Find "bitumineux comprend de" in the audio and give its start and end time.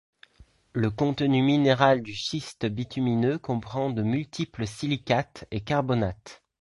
2.65-4.01